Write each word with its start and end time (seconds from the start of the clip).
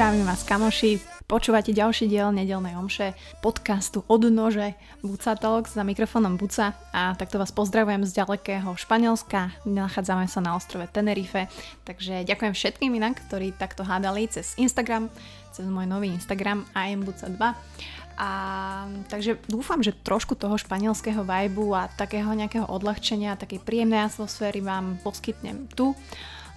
Zdravím 0.00 0.32
vás 0.32 0.48
kamoši, 0.48 0.96
počúvate 1.28 1.76
ďalší 1.76 2.08
diel 2.08 2.32
nedelnej 2.32 2.72
omše 2.72 3.12
podcastu 3.44 4.00
od 4.08 4.32
nože. 4.32 4.72
Buca 5.04 5.36
Talks 5.36 5.76
za 5.76 5.84
mikrofónom 5.84 6.40
Buca. 6.40 6.72
A 6.88 7.12
takto 7.20 7.36
vás 7.36 7.52
pozdravujem 7.52 8.08
z 8.08 8.16
ďalekého 8.16 8.72
Španielska. 8.80 9.52
Nachádzame 9.68 10.24
sa 10.24 10.40
na 10.40 10.56
ostrove 10.56 10.88
Tenerife, 10.88 11.52
takže 11.84 12.24
ďakujem 12.24 12.56
všetkým 12.56 12.96
inak, 12.96 13.20
ktorí 13.28 13.52
takto 13.52 13.84
hádali 13.84 14.24
cez 14.24 14.56
Instagram, 14.56 15.12
cez 15.52 15.68
môj 15.68 15.84
nový 15.84 16.16
Instagram 16.16 16.64
ambuca2 16.72 17.36
a 18.16 18.30
takže 19.12 19.36
dúfam, 19.52 19.84
že 19.84 19.92
trošku 19.92 20.32
toho 20.32 20.56
španielského 20.56 21.28
vibu 21.28 21.76
a 21.76 21.92
takého 21.92 22.32
nejakého 22.32 22.64
odľahčenia, 22.72 23.36
takej 23.36 23.60
príjemnej 23.68 24.08
atmosféry 24.08 24.64
vám 24.64 24.96
poskytnem 25.04 25.68
tu 25.76 25.92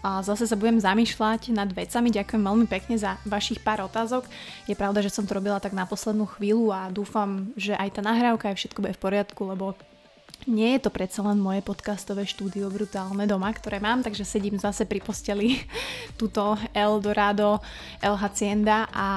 a 0.03 0.19
zase 0.19 0.43
sa 0.43 0.59
budem 0.59 0.83
zamýšľať 0.83 1.55
nad 1.55 1.71
vecami. 1.71 2.11
Ďakujem 2.11 2.43
veľmi 2.43 2.67
pekne 2.67 2.99
za 2.99 3.15
vašich 3.23 3.63
pár 3.63 3.87
otázok. 3.87 4.27
Je 4.67 4.75
pravda, 4.75 4.99
že 4.99 5.09
som 5.15 5.23
to 5.23 5.39
robila 5.39 5.63
tak 5.63 5.71
na 5.71 5.87
poslednú 5.87 6.27
chvíľu 6.27 6.75
a 6.75 6.91
dúfam, 6.91 7.47
že 7.55 7.71
aj 7.71 7.97
tá 7.97 8.01
nahrávka 8.03 8.51
aj 8.51 8.59
všetko 8.59 8.83
bude 8.83 8.93
v 8.93 9.03
poriadku, 9.03 9.41
lebo 9.47 9.79
nie 10.43 10.75
je 10.75 10.83
to 10.83 10.91
predsa 10.91 11.23
len 11.23 11.39
moje 11.39 11.63
podcastové 11.63 12.27
štúdio 12.27 12.67
brutálne 12.67 13.23
doma, 13.23 13.47
ktoré 13.55 13.79
mám, 13.79 14.03
takže 14.03 14.27
sedím 14.27 14.59
zase 14.59 14.83
pri 14.83 14.99
posteli 14.99 15.63
tuto 16.19 16.59
Eldorado 16.75 17.63
El 18.03 18.19
Hacienda 18.19 18.91
a 18.91 19.07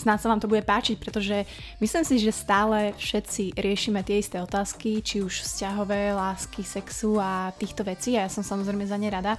snáď 0.00 0.18
sa 0.24 0.30
vám 0.32 0.40
to 0.40 0.48
bude 0.48 0.64
páčiť, 0.64 0.96
pretože 0.96 1.44
myslím 1.84 2.04
si, 2.08 2.16
že 2.16 2.32
stále 2.32 2.96
všetci 2.96 3.60
riešime 3.60 4.00
tie 4.00 4.24
isté 4.24 4.40
otázky, 4.40 5.04
či 5.04 5.20
už 5.20 5.44
vzťahové, 5.44 6.16
lásky, 6.16 6.64
sexu 6.64 7.20
a 7.20 7.52
týchto 7.60 7.84
vecí 7.84 8.16
a 8.16 8.24
ja 8.24 8.30
som 8.32 8.40
samozrejme 8.40 8.88
za 8.88 8.96
ne 8.96 9.12
rada. 9.12 9.36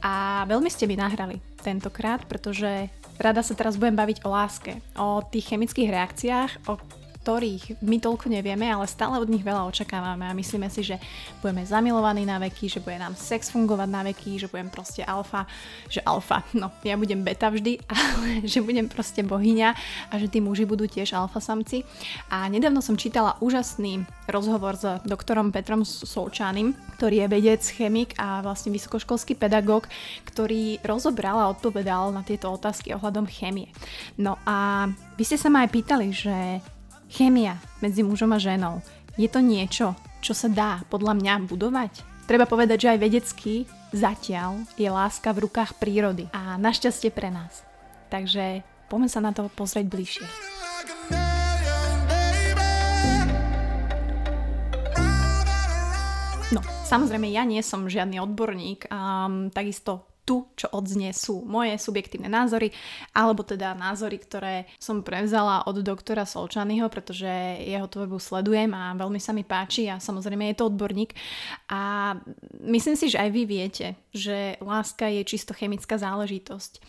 A 0.00 0.44
veľmi 0.48 0.72
ste 0.72 0.88
mi 0.88 0.96
nahrali 0.96 1.36
tentokrát, 1.60 2.24
pretože 2.24 2.88
rada 3.20 3.44
sa 3.44 3.52
teraz 3.52 3.76
budem 3.76 3.98
baviť 3.98 4.24
o 4.24 4.32
láske, 4.32 4.80
o 4.96 5.20
tých 5.20 5.52
chemických 5.52 5.92
reakciách, 5.92 6.50
o 6.72 6.80
ktorých 7.28 7.84
my 7.84 8.00
toľko 8.00 8.32
nevieme, 8.32 8.72
ale 8.72 8.88
stále 8.88 9.20
od 9.20 9.28
nich 9.28 9.44
veľa 9.44 9.68
očakávame 9.68 10.24
a 10.24 10.32
myslíme 10.32 10.64
si, 10.72 10.80
že 10.80 10.96
budeme 11.44 11.60
zamilovaní 11.60 12.24
na 12.24 12.40
veky, 12.40 12.72
že 12.72 12.80
bude 12.80 12.96
nám 12.96 13.20
sex 13.20 13.52
fungovať 13.52 13.84
na 13.84 14.00
veky, 14.08 14.40
že 14.40 14.48
budem 14.48 14.72
proste 14.72 15.04
alfa, 15.04 15.44
že 15.92 16.00
alfa, 16.08 16.40
no 16.56 16.72
ja 16.80 16.96
budem 16.96 17.20
beta 17.20 17.52
vždy, 17.52 17.84
ale 17.92 18.48
že 18.48 18.64
budem 18.64 18.88
proste 18.88 19.20
bohyňa 19.20 19.76
a 20.08 20.14
že 20.16 20.32
tí 20.32 20.40
muži 20.40 20.64
budú 20.64 20.88
tiež 20.88 21.12
alfa 21.12 21.36
samci. 21.36 21.84
A 22.32 22.48
nedávno 22.48 22.80
som 22.80 22.96
čítala 22.96 23.36
úžasný 23.44 24.08
rozhovor 24.24 24.80
s 24.80 24.88
doktorom 25.04 25.52
Petrom 25.52 25.84
Solčanim, 25.84 26.72
ktorý 26.96 27.28
je 27.28 27.28
vedec, 27.28 27.60
chemik 27.60 28.16
a 28.16 28.40
vlastne 28.40 28.72
vysokoškolský 28.72 29.36
pedagóg, 29.36 29.84
ktorý 30.24 30.80
rozobral 30.80 31.36
a 31.44 31.52
odpovedal 31.52 32.08
na 32.08 32.24
tieto 32.24 32.48
otázky 32.48 32.96
ohľadom 32.96 33.28
chemie. 33.28 33.68
No 34.16 34.40
a 34.48 34.88
vy 35.20 35.28
ste 35.28 35.36
sa 35.36 35.52
ma 35.52 35.68
aj 35.68 35.76
pýtali, 35.76 36.08
že 36.08 36.64
Chémia 37.08 37.56
medzi 37.80 38.04
mužom 38.04 38.36
a 38.36 38.38
ženou. 38.38 38.84
Je 39.16 39.32
to 39.32 39.40
niečo, 39.40 39.96
čo 40.20 40.36
sa 40.36 40.44
dá 40.52 40.84
podľa 40.92 41.16
mňa 41.16 41.34
budovať? 41.48 42.04
Treba 42.28 42.44
povedať, 42.44 42.84
že 42.84 42.92
aj 42.92 42.98
vedecky 43.00 43.64
zatiaľ 43.96 44.68
je 44.76 44.92
láska 44.92 45.32
v 45.32 45.48
rukách 45.48 45.80
prírody 45.80 46.28
a 46.36 46.60
našťastie 46.60 47.08
pre 47.08 47.32
nás. 47.32 47.64
Takže 48.12 48.60
poďme 48.92 49.08
sa 49.08 49.24
na 49.24 49.32
to 49.32 49.48
pozrieť 49.48 49.88
bližšie. 49.88 50.28
No, 56.52 56.60
samozrejme, 56.84 57.32
ja 57.32 57.48
nie 57.48 57.64
som 57.64 57.88
žiadny 57.88 58.20
odborník, 58.20 58.84
um, 58.92 59.48
takisto 59.48 60.04
tu, 60.28 60.44
čo 60.52 60.68
odznie 60.76 61.16
sú 61.16 61.40
moje 61.48 61.80
subjektívne 61.80 62.28
názory, 62.28 62.68
alebo 63.16 63.40
teda 63.40 63.72
názory, 63.72 64.20
ktoré 64.20 64.68
som 64.76 65.00
prevzala 65.00 65.64
od 65.64 65.80
doktora 65.80 66.28
Solčanyho, 66.28 66.92
pretože 66.92 67.32
jeho 67.64 67.88
tvorbu 67.88 68.20
sledujem 68.20 68.68
a 68.76 68.92
veľmi 68.92 69.16
sa 69.16 69.32
mi 69.32 69.48
páči 69.48 69.88
a 69.88 69.96
samozrejme 69.96 70.52
je 70.52 70.58
to 70.60 70.68
odborník. 70.68 71.16
A 71.72 72.12
myslím 72.60 73.00
si, 73.00 73.08
že 73.08 73.16
aj 73.24 73.30
vy 73.32 73.42
viete, 73.48 73.96
že 74.12 74.60
láska 74.60 75.08
je 75.08 75.24
čisto 75.24 75.56
chemická 75.56 75.96
záležitosť. 75.96 76.84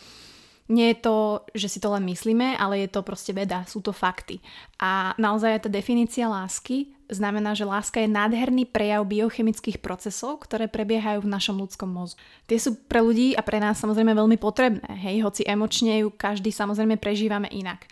Nie 0.70 0.94
je 0.94 1.02
to, 1.02 1.18
že 1.58 1.66
si 1.66 1.80
to 1.82 1.90
len 1.90 2.06
myslíme, 2.06 2.54
ale 2.54 2.86
je 2.86 2.90
to 2.94 3.02
proste 3.02 3.34
veda, 3.34 3.66
sú 3.66 3.82
to 3.82 3.90
fakty. 3.90 4.38
A 4.78 5.18
naozaj 5.18 5.66
tá 5.66 5.70
definícia 5.70 6.30
lásky 6.30 6.94
znamená, 7.10 7.58
že 7.58 7.66
láska 7.66 7.98
je 7.98 8.14
nádherný 8.14 8.70
prejav 8.70 9.02
biochemických 9.10 9.82
procesov, 9.82 10.46
ktoré 10.46 10.70
prebiehajú 10.70 11.26
v 11.26 11.32
našom 11.34 11.58
ľudskom 11.58 11.90
mozgu. 11.90 12.22
Tie 12.46 12.62
sú 12.62 12.78
pre 12.86 13.02
ľudí 13.02 13.34
a 13.34 13.42
pre 13.42 13.58
nás 13.58 13.82
samozrejme 13.82 14.14
veľmi 14.14 14.38
potrebné, 14.38 14.86
hej, 15.02 15.26
hoci 15.26 15.42
emočne 15.42 16.06
ju 16.06 16.14
každý 16.14 16.54
samozrejme 16.54 17.02
prežívame 17.02 17.50
inak. 17.50 17.90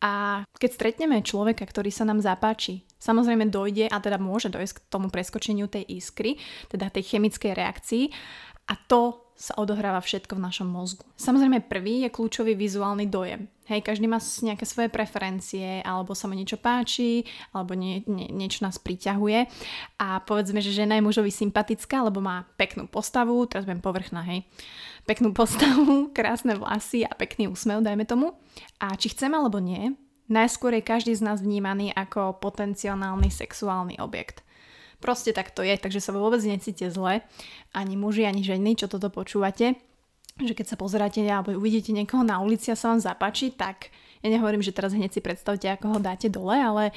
A 0.00 0.46
keď 0.56 0.70
stretneme 0.70 1.20
človeka, 1.20 1.66
ktorý 1.66 1.92
sa 1.92 2.08
nám 2.08 2.24
zapáči, 2.24 2.86
samozrejme 2.96 3.52
dojde, 3.52 3.90
a 3.90 4.00
teda 4.00 4.16
môže 4.16 4.48
dojsť 4.48 4.80
k 4.80 4.84
tomu 4.88 5.12
preskočeniu 5.12 5.68
tej 5.68 5.84
iskry, 6.00 6.40
teda 6.72 6.88
tej 6.88 7.04
chemickej 7.16 7.52
reakcii, 7.52 8.04
a 8.70 8.78
to 8.86 9.19
sa 9.40 9.56
odohráva 9.56 10.04
všetko 10.04 10.36
v 10.36 10.44
našom 10.44 10.68
mozgu. 10.68 11.08
Samozrejme 11.16 11.64
prvý 11.64 12.04
je 12.04 12.12
kľúčový 12.12 12.52
vizuálny 12.52 13.08
dojem. 13.08 13.48
Hej, 13.72 13.88
každý 13.88 14.04
má 14.04 14.20
nejaké 14.20 14.68
svoje 14.68 14.92
preferencie, 14.92 15.80
alebo 15.80 16.12
sa 16.12 16.28
mu 16.28 16.36
niečo 16.36 16.60
páči, 16.60 17.24
alebo 17.56 17.72
nie, 17.72 18.04
nie, 18.04 18.28
niečo 18.28 18.68
nás 18.68 18.76
priťahuje. 18.76 19.48
A 19.96 20.20
povedzme, 20.28 20.60
že 20.60 20.76
žena 20.76 21.00
je 21.00 21.06
mužovi 21.08 21.32
sympatická, 21.32 22.04
lebo 22.04 22.20
má 22.20 22.44
peknú 22.60 22.84
postavu, 22.84 23.48
teraz 23.48 23.64
budem 23.64 23.80
povrchná, 23.80 24.20
hej. 24.28 24.44
Peknú 25.08 25.32
postavu, 25.32 26.06
krásne 26.18 26.60
vlasy 26.60 27.08
a 27.08 27.16
pekný 27.16 27.48
úsmev, 27.48 27.80
dajme 27.80 28.04
tomu. 28.04 28.36
A 28.76 28.92
či 28.92 29.08
chceme 29.08 29.40
alebo 29.40 29.56
nie, 29.56 29.96
najskôr 30.28 30.76
je 30.76 30.84
každý 30.84 31.16
z 31.16 31.24
nás 31.24 31.40
vnímaný 31.40 31.96
ako 31.96 32.36
potenciálny 32.44 33.32
sexuálny 33.32 33.96
objekt. 34.04 34.44
Proste 35.00 35.32
tak 35.32 35.50
to 35.50 35.64
je, 35.64 35.74
takže 35.80 36.04
sa 36.04 36.12
vôbec 36.12 36.44
necíte 36.44 36.86
zle, 36.92 37.24
ani 37.72 37.94
muži, 37.96 38.28
ani 38.28 38.44
ženy, 38.44 38.76
čo 38.76 38.86
toto 38.86 39.08
počúvate, 39.08 39.80
že 40.36 40.52
keď 40.52 40.66
sa 40.72 40.76
pozeráte 40.76 41.24
alebo 41.24 41.56
uvidíte 41.56 41.92
niekoho 41.92 42.20
na 42.20 42.40
ulici 42.40 42.68
a 42.68 42.76
sa 42.76 42.92
vám 42.92 43.00
zapáči, 43.00 43.52
tak 43.52 43.88
ja 44.20 44.28
nehovorím, 44.28 44.60
že 44.60 44.76
teraz 44.76 44.92
hneď 44.92 45.16
si 45.16 45.20
predstavte, 45.24 45.66
ako 45.72 45.96
ho 45.96 45.98
dáte 46.00 46.28
dole, 46.28 46.56
ale 46.56 46.92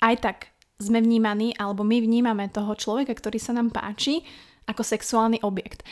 aj 0.00 0.14
tak 0.24 0.38
sme 0.78 1.02
vnímaní, 1.02 1.52
alebo 1.58 1.82
my 1.82 2.00
vnímame 2.00 2.48
toho 2.48 2.72
človeka, 2.72 3.12
ktorý 3.12 3.36
sa 3.36 3.52
nám 3.52 3.74
páči, 3.74 4.22
ako 4.64 4.80
sexuálny 4.84 5.42
objekt. 5.42 5.82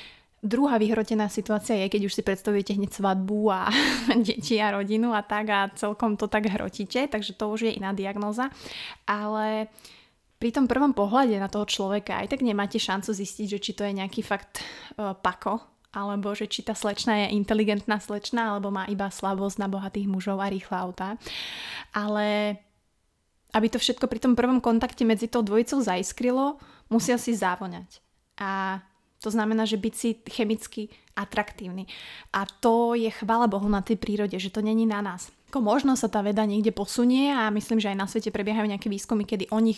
Druhá 0.46 0.78
vyhrotená 0.78 1.26
situácia 1.26 1.74
je, 1.74 1.90
keď 1.90 2.02
už 2.06 2.14
si 2.14 2.22
predstavujete 2.22 2.76
hneď 2.78 2.92
svadbu 2.94 3.50
a 3.50 3.66
deti 4.26 4.62
a 4.62 4.78
rodinu 4.78 5.10
a 5.10 5.24
tak 5.26 5.46
a 5.50 5.60
celkom 5.74 6.14
to 6.14 6.30
tak 6.30 6.46
hrotíte, 6.46 7.10
takže 7.10 7.34
to 7.34 7.50
už 7.50 7.66
je 7.66 7.76
iná 7.76 7.90
diagnóza. 7.90 8.52
Ale 9.10 9.72
pri 10.36 10.50
tom 10.52 10.68
prvom 10.68 10.92
pohľade 10.92 11.36
na 11.40 11.48
toho 11.48 11.64
človeka 11.64 12.20
aj 12.20 12.36
tak 12.36 12.40
nemáte 12.44 12.76
šancu 12.76 13.12
zistiť, 13.12 13.46
že 13.56 13.62
či 13.62 13.72
to 13.72 13.82
je 13.88 13.96
nejaký 13.96 14.20
fakt 14.20 14.60
uh, 14.96 15.16
pako, 15.16 15.60
alebo 15.96 16.36
že 16.36 16.44
či 16.44 16.60
tá 16.60 16.76
slečna 16.76 17.24
je 17.24 17.36
inteligentná 17.40 17.96
slečna, 17.96 18.52
alebo 18.52 18.68
má 18.68 18.84
iba 18.84 19.08
slabosť 19.08 19.56
na 19.56 19.68
bohatých 19.72 20.06
mužov 20.12 20.36
a 20.44 20.52
rýchle 20.52 20.76
autá. 20.76 21.16
Ale 21.96 22.60
aby 23.56 23.66
to 23.72 23.80
všetko 23.80 24.04
pri 24.04 24.20
tom 24.20 24.36
prvom 24.36 24.60
kontakte 24.60 25.08
medzi 25.08 25.32
tou 25.32 25.40
dvojicou 25.40 25.80
zaiskrilo, 25.80 26.60
musia 26.92 27.16
si 27.16 27.32
závoňať. 27.32 28.04
A 28.36 28.84
to 29.24 29.32
znamená, 29.32 29.64
že 29.64 29.80
byť 29.80 29.94
si 29.96 30.20
chemicky 30.28 30.92
atraktívny. 31.16 31.88
A 32.36 32.44
to 32.44 32.92
je 32.92 33.08
chvála 33.08 33.48
Bohu 33.48 33.64
na 33.64 33.80
tej 33.80 33.96
prírode, 33.96 34.36
že 34.36 34.52
to 34.52 34.60
není 34.60 34.84
na 34.84 35.00
nás. 35.00 35.32
Ako 35.56 35.64
možno 35.64 35.96
sa 35.96 36.12
tá 36.12 36.20
veda 36.20 36.44
niekde 36.44 36.68
posunie 36.68 37.32
a 37.32 37.48
myslím, 37.48 37.80
že 37.80 37.88
aj 37.88 37.96
na 37.96 38.04
svete 38.04 38.28
prebiehajú 38.28 38.68
nejaké 38.68 38.92
výskumy, 38.92 39.24
kedy 39.24 39.48
oni 39.48 39.72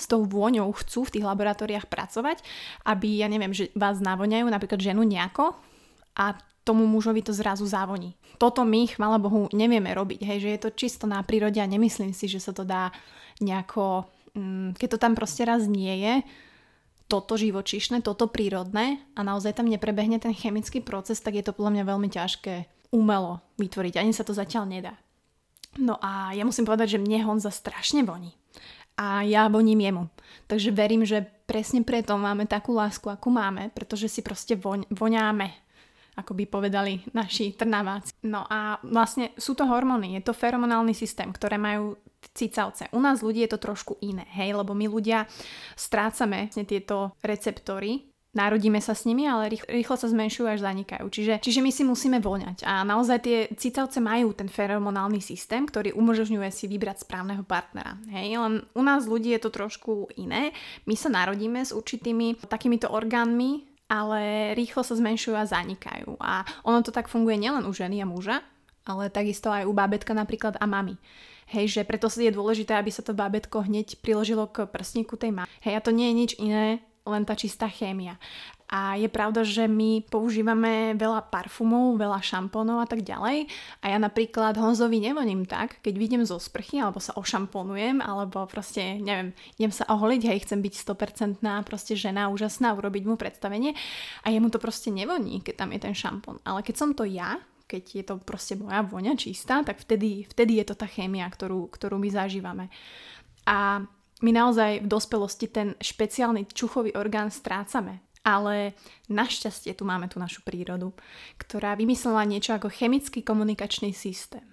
s 0.00 0.08
tou 0.08 0.24
vôňou 0.24 0.72
chcú 0.72 1.04
v 1.04 1.20
tých 1.20 1.28
laboratóriách 1.28 1.84
pracovať, 1.84 2.40
aby, 2.88 3.20
ja 3.20 3.28
neviem, 3.28 3.52
že 3.52 3.68
vás 3.76 4.00
navoňajú 4.00 4.48
napríklad 4.48 4.80
ženu 4.80 5.04
nejako 5.04 5.52
a 6.16 6.32
tomu 6.64 6.88
mužovi 6.88 7.20
to 7.20 7.36
zrazu 7.36 7.68
závoní. 7.68 8.16
Toto 8.40 8.64
my, 8.64 8.88
chvála 8.88 9.20
Bohu, 9.20 9.52
nevieme 9.52 9.92
robiť, 9.92 10.24
hej, 10.24 10.48
že 10.48 10.48
je 10.48 10.60
to 10.64 10.70
čisto 10.72 11.04
na 11.04 11.20
prírode 11.20 11.60
a 11.60 11.68
nemyslím 11.68 12.16
si, 12.16 12.24
že 12.24 12.40
sa 12.40 12.56
to 12.56 12.64
dá 12.64 12.88
nejako, 13.44 14.08
mm, 14.32 14.80
keď 14.80 14.96
to 14.96 14.98
tam 15.04 15.12
proste 15.12 15.44
raz 15.44 15.68
nie 15.68 15.92
je, 16.08 16.24
toto 17.04 17.36
živočišné, 17.36 18.00
toto 18.00 18.32
prírodné 18.32 18.96
a 19.12 19.20
naozaj 19.20 19.60
tam 19.60 19.68
neprebehne 19.68 20.16
ten 20.24 20.32
chemický 20.32 20.80
proces, 20.80 21.20
tak 21.20 21.36
je 21.36 21.44
to 21.44 21.52
podľa 21.52 21.76
mňa 21.76 21.84
veľmi 21.84 22.08
ťažké 22.16 22.54
umelo 22.96 23.44
vytvoriť. 23.60 24.00
Ani 24.00 24.16
sa 24.16 24.24
to 24.24 24.32
zatiaľ 24.32 24.64
nedá. 24.64 24.96
No 25.78 25.96
a 26.02 26.34
ja 26.34 26.42
musím 26.42 26.66
povedať, 26.66 26.98
že 26.98 27.02
mne 27.02 27.22
Honza 27.22 27.54
strašne 27.54 28.02
voní. 28.02 28.34
A 28.98 29.22
ja 29.22 29.46
voním 29.46 29.78
jemu. 29.78 30.10
Takže 30.50 30.74
verím, 30.74 31.06
že 31.06 31.22
presne 31.46 31.86
preto 31.86 32.18
máme 32.18 32.50
takú 32.50 32.74
lásku, 32.74 33.06
akú 33.06 33.30
máme, 33.30 33.70
pretože 33.70 34.10
si 34.10 34.26
proste 34.26 34.58
voň, 34.58 34.90
voňáme, 34.90 35.54
ako 36.18 36.34
by 36.34 36.44
povedali 36.50 37.06
naši 37.14 37.54
trnaváci. 37.54 38.10
No 38.26 38.42
a 38.50 38.82
vlastne 38.82 39.30
sú 39.38 39.54
to 39.54 39.70
hormóny, 39.70 40.18
je 40.18 40.26
to 40.26 40.34
feromonálny 40.34 40.98
systém, 40.98 41.30
ktoré 41.30 41.62
majú 41.62 41.94
cicavce. 42.34 42.90
U 42.90 42.98
nás 42.98 43.22
ľudí 43.22 43.46
je 43.46 43.54
to 43.54 43.62
trošku 43.62 44.02
iné, 44.02 44.26
hej, 44.34 44.50
lebo 44.50 44.74
my 44.74 44.90
ľudia 44.90 45.30
strácame 45.78 46.50
vlastne 46.50 46.66
tieto 46.66 47.14
receptory 47.22 48.07
narodíme 48.36 48.80
sa 48.82 48.92
s 48.92 49.08
nimi, 49.08 49.24
ale 49.24 49.48
rýchlo, 49.52 49.96
sa 49.96 50.08
zmenšujú 50.08 50.46
až 50.46 50.60
zanikajú. 50.64 51.08
Čiže, 51.08 51.34
čiže 51.40 51.60
my 51.64 51.70
si 51.72 51.82
musíme 51.84 52.18
voňať. 52.20 52.64
A 52.68 52.84
naozaj 52.84 53.18
tie 53.24 53.38
cicavce 53.56 53.98
majú 53.98 54.36
ten 54.36 54.46
feromonálny 54.46 55.20
systém, 55.24 55.64
ktorý 55.64 55.96
umožňuje 55.96 56.50
si 56.52 56.68
vybrať 56.68 57.08
správneho 57.08 57.42
partnera. 57.42 57.96
Hej, 58.12 58.38
len 58.38 58.54
u 58.76 58.82
nás 58.84 59.08
ľudí 59.08 59.32
je 59.32 59.42
to 59.42 59.50
trošku 59.52 60.12
iné. 60.20 60.52
My 60.84 60.94
sa 60.94 61.08
narodíme 61.08 61.64
s 61.64 61.72
určitými 61.72 62.38
takýmito 62.48 62.92
orgánmi, 62.92 63.68
ale 63.88 64.52
rýchlo 64.52 64.84
sa 64.84 64.94
zmenšujú 64.94 65.34
a 65.34 65.48
zanikajú. 65.48 66.20
A 66.20 66.44
ono 66.62 66.84
to 66.84 66.92
tak 66.92 67.08
funguje 67.08 67.40
nielen 67.40 67.64
u 67.64 67.72
ženy 67.72 68.04
a 68.04 68.06
muža, 68.06 68.44
ale 68.84 69.08
takisto 69.08 69.48
aj 69.48 69.64
u 69.64 69.72
bábetka 69.72 70.12
napríklad 70.12 70.60
a 70.60 70.64
mamy. 70.68 71.00
Hej, 71.48 71.80
že 71.80 71.88
preto 71.88 72.12
je 72.12 72.28
dôležité, 72.28 72.76
aby 72.76 72.92
sa 72.92 73.00
to 73.00 73.16
bábetko 73.16 73.64
hneď 73.64 74.04
priložilo 74.04 74.44
k 74.52 74.68
prstníku 74.68 75.16
tej 75.16 75.32
mamy. 75.32 75.48
Hej, 75.64 75.80
a 75.80 75.84
to 75.84 75.96
nie 75.96 76.12
je 76.12 76.18
nič 76.20 76.32
iné, 76.36 76.84
len 77.08 77.24
tá 77.24 77.32
čistá 77.32 77.66
chémia. 77.66 78.20
A 78.68 79.00
je 79.00 79.08
pravda, 79.08 79.48
že 79.48 79.64
my 79.64 80.04
používame 80.12 80.92
veľa 80.92 81.32
parfumov, 81.32 81.96
veľa 81.96 82.20
šampónov 82.20 82.84
a 82.84 82.86
tak 82.86 83.00
ďalej. 83.00 83.48
A 83.80 83.84
ja 83.88 83.96
napríklad 83.96 84.60
Honzovi 84.60 85.00
nevoním 85.00 85.48
tak, 85.48 85.80
keď 85.80 85.94
vidím 85.96 86.22
zo 86.28 86.36
sprchy, 86.36 86.76
alebo 86.76 87.00
sa 87.00 87.16
ošamponujem, 87.16 88.04
alebo 88.04 88.44
proste, 88.44 89.00
neviem, 89.00 89.32
idem 89.56 89.72
sa 89.72 89.88
oholiť, 89.88 90.20
hej, 90.20 90.38
chcem 90.44 90.60
byť 90.60 90.74
100% 90.84 91.40
proste 91.64 91.96
žena 91.96 92.28
úžasná, 92.28 92.76
urobiť 92.76 93.08
mu 93.08 93.16
predstavenie. 93.16 93.72
A 94.28 94.36
jemu 94.36 94.52
to 94.52 94.60
proste 94.60 94.92
nevoní, 94.92 95.40
keď 95.40 95.64
tam 95.64 95.72
je 95.72 95.80
ten 95.80 95.96
šampón. 95.96 96.36
Ale 96.44 96.60
keď 96.60 96.74
som 96.76 96.92
to 96.92 97.08
ja, 97.08 97.40
keď 97.64 97.82
je 97.88 98.04
to 98.04 98.14
proste 98.20 98.60
moja 98.60 98.84
voňa 98.84 99.16
čistá, 99.16 99.64
tak 99.64 99.80
vtedy, 99.80 100.28
vtedy 100.28 100.60
je 100.60 100.68
to 100.68 100.76
tá 100.76 100.84
chémia, 100.84 101.24
ktorú, 101.24 101.72
ktorú 101.72 101.96
my 101.96 102.12
zažívame. 102.12 102.68
A 103.48 103.80
my 104.22 104.30
naozaj 104.34 104.82
v 104.82 104.90
dospelosti 104.90 105.46
ten 105.46 105.68
špeciálny 105.78 106.50
čuchový 106.50 106.94
orgán 106.98 107.30
strácame. 107.30 108.02
Ale 108.26 108.74
našťastie 109.08 109.72
tu 109.78 109.86
máme 109.86 110.10
tú 110.10 110.18
našu 110.20 110.42
prírodu, 110.42 110.92
ktorá 111.40 111.78
vymyslela 111.78 112.28
niečo 112.28 112.52
ako 112.52 112.68
chemický 112.68 113.24
komunikačný 113.24 113.94
systém. 113.94 114.44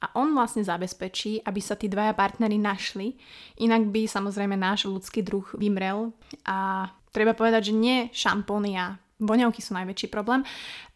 A 0.00 0.08
on 0.20 0.32
vlastne 0.32 0.64
zabezpečí, 0.64 1.44
aby 1.44 1.60
sa 1.60 1.80
tí 1.80 1.88
dvaja 1.88 2.12
partnery 2.12 2.60
našli, 2.60 3.16
inak 3.60 3.88
by 3.88 4.04
samozrejme 4.04 4.56
náš 4.56 4.84
ľudský 4.84 5.24
druh 5.24 5.44
vymrel. 5.56 6.12
A 6.44 6.88
treba 7.08 7.32
povedať, 7.32 7.72
že 7.72 7.74
nie 7.76 8.08
šampóny 8.12 8.76
a 8.76 8.96
voňavky 9.20 9.60
sú 9.64 9.72
najväčší 9.76 10.08
problém, 10.12 10.44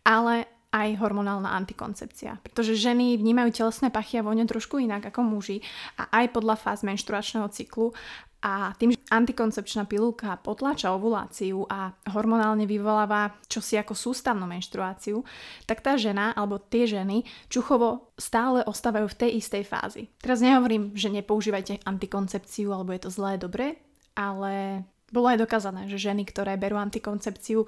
ale 0.04 0.57
aj 0.68 1.00
hormonálna 1.00 1.48
antikoncepcia. 1.56 2.44
Pretože 2.44 2.76
ženy 2.76 3.16
vnímajú 3.16 3.64
telesné 3.64 3.88
pachy 3.88 4.20
a 4.20 4.26
vôňu 4.26 4.44
trošku 4.44 4.76
inak 4.76 5.08
ako 5.08 5.24
muži 5.24 5.64
a 5.96 6.12
aj 6.20 6.36
podľa 6.36 6.60
fáz 6.60 6.84
menštruačného 6.84 7.48
cyklu 7.48 7.96
a 8.38 8.70
tým, 8.78 8.94
že 8.94 9.00
antikoncepčná 9.10 9.82
pilulka 9.90 10.38
potláča 10.38 10.94
ovuláciu 10.94 11.66
a 11.66 11.90
hormonálne 12.14 12.70
vyvoláva 12.70 13.34
čosi 13.50 13.74
ako 13.80 13.98
sústavnú 13.98 14.46
menštruáciu, 14.46 15.26
tak 15.66 15.82
tá 15.82 15.98
žena 15.98 16.30
alebo 16.38 16.62
tie 16.62 16.86
ženy 16.86 17.26
čuchovo 17.50 18.14
stále 18.14 18.62
ostávajú 18.62 19.10
v 19.10 19.18
tej 19.18 19.30
istej 19.42 19.64
fázi. 19.66 20.02
Teraz 20.22 20.38
nehovorím, 20.38 20.94
že 20.94 21.10
nepoužívajte 21.10 21.82
antikoncepciu 21.82 22.70
alebo 22.70 22.94
je 22.94 23.02
to 23.02 23.10
zlé, 23.10 23.42
dobre, 23.42 23.82
ale 24.14 24.86
bolo 25.08 25.32
aj 25.32 25.40
dokázané, 25.40 25.88
že 25.88 26.00
ženy, 26.00 26.28
ktoré 26.28 26.60
berú 26.60 26.76
antikoncepciu, 26.76 27.64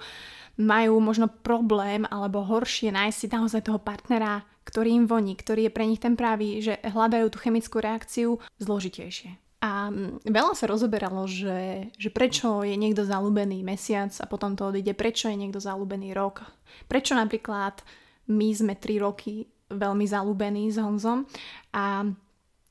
majú 0.61 0.95
možno 1.01 1.29
problém 1.31 2.05
alebo 2.09 2.45
horšie 2.45 2.93
nájsť 2.93 3.17
si 3.17 3.27
naozaj 3.33 3.63
toho 3.65 3.81
partnera, 3.81 4.45
ktorý 4.69 4.93
im 4.93 5.05
voní, 5.09 5.35
ktorý 5.35 5.69
je 5.69 5.75
pre 5.75 5.89
nich 5.89 6.03
ten 6.03 6.15
pravý, 6.15 6.61
že 6.61 6.77
hľadajú 6.85 7.27
tú 7.33 7.39
chemickú 7.41 7.81
reakciu 7.81 8.37
zložitejšie. 8.61 9.41
A 9.61 9.93
mm, 9.93 10.25
veľa 10.25 10.57
sa 10.57 10.65
rozoberalo, 10.69 11.29
že, 11.29 11.93
že 11.97 12.09
prečo 12.09 12.65
je 12.65 12.77
niekto 12.77 13.05
zalúbený 13.05 13.61
mesiac 13.61 14.13
a 14.21 14.25
potom 14.25 14.57
to 14.57 14.73
odíde, 14.73 14.97
prečo 14.97 15.29
je 15.29 15.37
niekto 15.37 15.61
zalúbený 15.61 16.17
rok. 16.17 16.45
Prečo 16.89 17.13
napríklad 17.13 17.85
my 18.33 18.49
sme 18.57 18.75
3 18.77 19.05
roky 19.05 19.45
veľmi 19.71 20.07
zalúbení 20.09 20.73
s 20.73 20.81
Honzom 20.81 21.29
a 21.77 22.09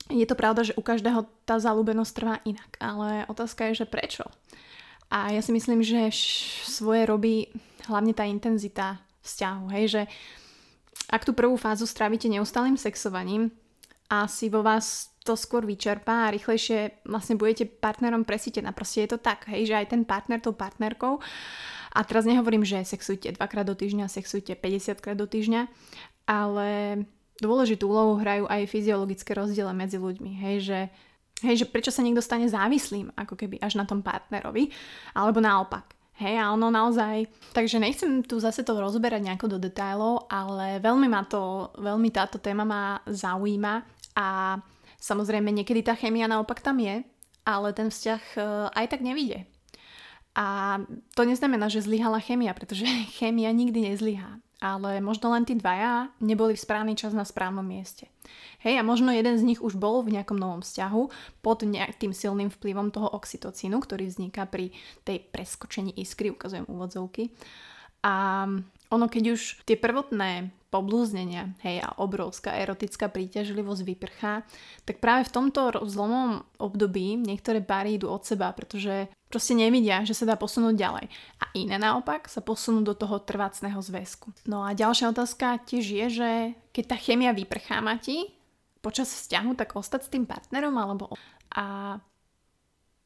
je 0.10 0.26
to 0.26 0.36
pravda, 0.36 0.66
že 0.66 0.74
u 0.74 0.82
každého 0.82 1.30
tá 1.46 1.62
zalúbenosť 1.62 2.12
trvá 2.18 2.36
inak, 2.44 2.76
ale 2.82 3.30
otázka 3.30 3.70
je, 3.70 3.86
že 3.86 3.88
prečo? 3.88 4.26
A 5.10 5.34
ja 5.34 5.42
si 5.42 5.54
myslím, 5.54 5.86
že 5.86 6.10
svoje 6.66 7.06
robí 7.06 7.50
hlavne 7.90 8.14
tá 8.14 8.26
intenzita 8.26 9.02
vzťahu, 9.26 9.66
hej, 9.78 9.86
že 9.90 10.02
ak 11.10 11.26
tú 11.26 11.34
prvú 11.34 11.58
fázu 11.58 11.90
strávite 11.90 12.30
neustálým 12.30 12.78
sexovaním, 12.78 13.50
asi 14.10 14.50
vo 14.50 14.66
vás 14.66 15.14
to 15.22 15.38
skôr 15.38 15.66
vyčerpá 15.66 16.26
a 16.26 16.34
rýchlejšie 16.34 17.06
vlastne 17.06 17.38
budete 17.38 17.70
partnerom 17.70 18.26
presítená. 18.26 18.74
Proste 18.74 19.06
je 19.06 19.14
to 19.14 19.20
tak, 19.22 19.46
hej, 19.50 19.70
že 19.70 19.78
aj 19.78 19.94
ten 19.94 20.02
partner 20.02 20.42
tou 20.42 20.54
partnerkou 20.54 21.22
a 21.94 22.00
teraz 22.06 22.26
nehovorím, 22.26 22.66
že 22.66 22.82
sexujte 22.86 23.34
dvakrát 23.38 23.66
do 23.66 23.78
týždňa, 23.78 24.10
sexujte 24.10 24.58
50 24.58 25.02
krát 25.02 25.18
do 25.18 25.30
týždňa, 25.30 25.70
ale 26.26 26.70
dôležitú 27.40 27.88
úlohu 27.88 28.20
hrajú 28.20 28.46
aj 28.46 28.68
fyziologické 28.68 29.32
rozdiely 29.34 29.72
medzi 29.72 29.98
ľuďmi. 29.98 30.32
Hej, 30.44 30.58
že, 30.68 30.80
hej, 31.44 31.56
že 31.64 31.66
prečo 31.66 31.90
sa 31.90 32.04
niekto 32.04 32.24
stane 32.24 32.46
závislým, 32.46 33.16
ako 33.16 33.40
keby 33.40 33.64
až 33.64 33.80
na 33.80 33.88
tom 33.88 34.04
partnerovi, 34.04 34.70
alebo 35.16 35.40
naopak. 35.40 35.96
Hej, 36.20 36.36
a 36.36 36.52
ono 36.52 36.68
naozaj... 36.68 37.32
Takže 37.56 37.80
nechcem 37.80 38.28
tu 38.28 38.44
zase 38.44 38.68
to 38.68 38.76
rozoberať 38.76 39.24
nejako 39.24 39.56
do 39.56 39.58
detailov, 39.58 40.28
ale 40.28 40.84
veľmi 40.84 41.08
ma 41.08 41.24
to, 41.24 41.72
veľmi 41.80 42.12
táto 42.12 42.44
téma 42.44 42.68
ma 42.68 43.00
zaujíma 43.08 43.88
a 44.20 44.60
samozrejme 45.00 45.48
niekedy 45.48 45.80
tá 45.80 45.96
chémia 45.96 46.28
naopak 46.28 46.60
tam 46.60 46.76
je, 46.84 47.08
ale 47.48 47.72
ten 47.72 47.88
vzťah 47.88 48.22
e, 48.36 48.40
aj 48.76 48.86
tak 48.92 49.00
nevidie. 49.00 49.48
A 50.36 50.76
to 51.16 51.24
neznamená, 51.24 51.72
že 51.72 51.88
zlyhala 51.88 52.20
chémia, 52.20 52.52
pretože 52.52 52.84
chémia 53.18 53.56
nikdy 53.56 53.96
nezlyhá 53.96 54.44
ale 54.60 55.00
možno 55.00 55.32
len 55.32 55.48
tí 55.48 55.56
dvaja 55.56 56.12
neboli 56.20 56.54
v 56.56 56.64
správny 56.64 56.94
čas 57.00 57.16
na 57.16 57.24
správnom 57.24 57.64
mieste. 57.64 58.12
Hej, 58.60 58.80
a 58.80 58.84
možno 58.84 59.16
jeden 59.16 59.40
z 59.40 59.48
nich 59.48 59.64
už 59.64 59.80
bol 59.80 60.04
v 60.04 60.20
nejakom 60.20 60.36
novom 60.36 60.60
vzťahu 60.60 61.02
pod 61.40 61.64
nejakým 61.64 62.12
silným 62.12 62.52
vplyvom 62.52 62.92
toho 62.92 63.08
oxytocínu, 63.08 63.80
ktorý 63.80 64.12
vzniká 64.12 64.44
pri 64.46 64.76
tej 65.08 65.24
preskočení 65.32 65.96
iskry, 65.96 66.36
ukazujem 66.36 66.68
úvodzovky. 66.68 67.32
A 68.04 68.48
ono, 68.90 69.06
keď 69.12 69.24
už 69.36 69.64
tie 69.64 69.76
prvotné 69.76 70.52
poblúznenia, 70.70 71.58
hej, 71.66 71.82
a 71.82 71.98
obrovská 71.98 72.54
erotická 72.62 73.10
príťažlivosť 73.10 73.82
vyprchá, 73.82 74.46
tak 74.86 75.02
práve 75.02 75.26
v 75.26 75.34
tomto 75.34 75.74
zlomom 75.90 76.46
období 76.62 77.18
niektoré 77.18 77.60
páry 77.60 77.98
idú 77.98 78.14
od 78.14 78.22
seba, 78.22 78.54
pretože 78.54 79.10
proste 79.30 79.58
nevidia, 79.58 80.06
že 80.06 80.14
sa 80.14 80.30
dá 80.30 80.38
posunúť 80.38 80.76
ďalej. 80.78 81.06
Iné 81.58 81.82
naopak 81.82 82.30
sa 82.30 82.46
posunú 82.46 82.86
do 82.86 82.94
toho 82.94 83.18
trvácného 83.22 83.82
zväzku. 83.82 84.30
No 84.46 84.62
a 84.62 84.78
ďalšia 84.78 85.10
otázka 85.10 85.66
tiež 85.66 85.86
je, 85.86 86.06
že 86.22 86.30
keď 86.70 86.84
tá 86.94 86.98
chemia 86.98 87.34
vyprchá 87.34 87.82
mati 87.82 88.30
počas 88.80 89.10
vzťahu, 89.10 89.58
tak 89.58 89.74
ostať 89.74 90.02
s 90.06 90.12
tým 90.14 90.26
partnerom 90.30 90.76
alebo... 90.78 91.10
A 91.58 91.98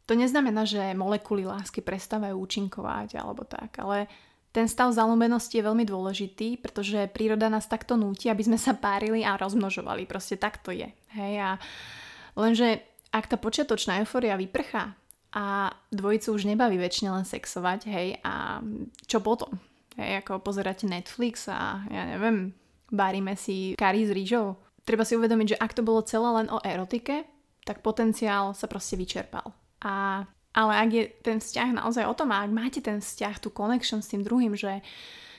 to 0.04 0.20
neznamená, 0.20 0.68
že 0.68 0.92
molekuly 0.92 1.48
lásky 1.48 1.80
prestávajú 1.80 2.36
účinkovať 2.36 3.16
alebo 3.16 3.48
tak, 3.48 3.80
ale 3.80 4.12
ten 4.52 4.68
stav 4.68 4.92
zalúbenosti 4.94 5.58
je 5.58 5.66
veľmi 5.66 5.88
dôležitý, 5.88 6.60
pretože 6.60 7.10
príroda 7.10 7.50
nás 7.50 7.66
takto 7.66 7.96
núti, 7.96 8.28
aby 8.28 8.44
sme 8.44 8.60
sa 8.60 8.76
párili 8.76 9.26
a 9.26 9.40
rozmnožovali. 9.40 10.06
Proste 10.06 10.38
takto 10.38 10.70
je. 10.70 10.92
Hej? 11.16 11.34
A 11.42 11.50
lenže 12.38 12.84
ak 13.10 13.32
tá 13.32 13.40
počiatočná 13.40 14.04
euforia 14.04 14.38
vyprchá 14.38 14.94
a 15.34 15.74
dvojicu 15.90 16.38
už 16.38 16.46
nebaví 16.46 16.78
väčšine 16.78 17.10
len 17.10 17.25
sexovať, 17.25 17.80
hej, 17.90 18.22
a 18.22 18.62
čo 19.10 19.20
potom? 19.20 19.58
Hej, 19.98 20.25
ako 20.25 20.42
pozeráte 20.42 20.86
Netflix 20.86 21.50
a 21.50 21.82
ja 21.90 22.04
neviem, 22.06 22.54
baríme 22.94 23.34
si 23.34 23.74
kari 23.74 24.06
s 24.06 24.13
rýžou. 24.13 24.58
Treba 24.86 25.02
si 25.06 25.18
uvedomiť, 25.18 25.58
že 25.58 25.60
ak 25.62 25.74
to 25.74 25.82
bolo 25.82 26.06
celé 26.06 26.30
len 26.44 26.48
o 26.54 26.62
erotike, 26.62 27.25
tak 27.66 27.82
potenciál 27.82 28.54
sa 28.54 28.68
proste 28.68 29.00
vyčerpal. 29.00 29.56
A 29.84 30.25
ale 30.54 30.74
ak 30.78 30.90
je 30.94 31.04
ten 31.25 31.42
vzťah 31.42 31.82
naozaj 31.82 32.06
o 32.06 32.13
tom 32.13 32.30
a 32.30 32.46
ak 32.46 32.52
máte 32.54 32.80
ten 32.80 33.02
vzťah, 33.02 33.42
tú 33.42 33.50
connection 33.50 34.06
s 34.06 34.13
tým 34.13 34.22
druhým, 34.22 34.54
že 34.54 34.86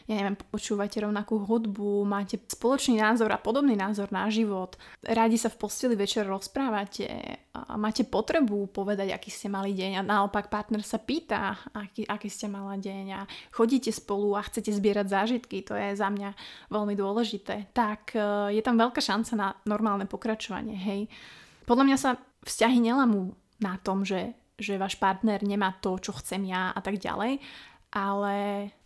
ja 0.04 0.14
neviem, 0.20 0.36
počúvate 0.36 1.00
rovnakú 1.00 1.40
hudbu, 1.48 2.04
máte 2.04 2.36
spoločný 2.36 3.00
názor 3.00 3.32
a 3.32 3.40
podobný 3.40 3.72
názor 3.72 4.12
na 4.12 4.28
život, 4.28 4.76
radi 5.00 5.40
sa 5.40 5.48
v 5.48 5.56
posteli 5.56 5.96
večer 5.96 6.28
rozprávate 6.28 7.08
a 7.56 7.80
máte 7.80 8.04
potrebu 8.04 8.68
povedať, 8.68 9.16
aký 9.16 9.32
ste 9.32 9.48
mali 9.48 9.72
deň 9.72 10.00
a 10.00 10.06
naopak 10.06 10.52
partner 10.52 10.84
sa 10.84 11.00
pýta, 11.00 11.56
aký, 11.72 12.04
aký 12.04 12.28
ste 12.28 12.52
mala 12.52 12.76
deň 12.76 13.06
a 13.16 13.20
chodíte 13.48 13.88
spolu 13.88 14.36
a 14.36 14.44
chcete 14.44 14.76
zbierať 14.76 15.06
zážitky, 15.08 15.64
to 15.64 15.72
je 15.72 15.96
za 15.96 16.12
mňa 16.12 16.36
veľmi 16.68 16.92
dôležité, 16.92 17.72
tak 17.72 18.12
e, 18.12 18.52
je 18.52 18.62
tam 18.62 18.76
veľká 18.76 19.00
šanca 19.00 19.32
na 19.40 19.48
normálne 19.64 20.04
pokračovanie, 20.04 20.76
hej. 20.76 21.08
Podľa 21.64 21.84
mňa 21.88 21.96
sa 21.96 22.20
vzťahy 22.44 22.76
nelamú 22.76 23.32
na 23.56 23.80
tom, 23.80 24.04
že 24.04 24.36
že 24.54 24.78
váš 24.78 24.94
partner 24.94 25.42
nemá 25.42 25.74
to, 25.82 25.98
čo 25.98 26.14
chcem 26.14 26.46
ja 26.46 26.70
a 26.70 26.78
tak 26.78 27.02
ďalej, 27.02 27.42
ale, 27.94 28.34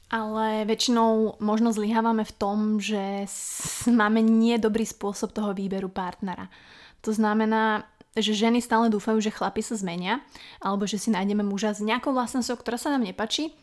ale 0.08 0.64
väčšinou 0.64 1.40
možno 1.40 1.72
zlyhávame 1.72 2.24
v 2.24 2.36
tom, 2.36 2.58
že 2.80 3.28
máme 4.00 4.24
nedobrý 4.24 4.84
spôsob 4.88 5.32
toho 5.32 5.52
výberu 5.52 5.92
partnera. 5.92 6.48
To 7.06 7.12
znamená, 7.14 7.86
že 8.18 8.34
ženy 8.34 8.58
stále 8.58 8.90
dúfajú, 8.90 9.22
že 9.22 9.30
chlapi 9.30 9.62
sa 9.62 9.78
zmenia, 9.78 10.24
alebo 10.58 10.88
že 10.88 10.98
si 10.98 11.14
nájdeme 11.14 11.46
muža 11.46 11.76
s 11.76 11.84
nejakou 11.84 12.10
vlastnosťou, 12.10 12.58
ktorá 12.58 12.80
sa 12.80 12.90
nám 12.90 13.06
nepačí 13.06 13.54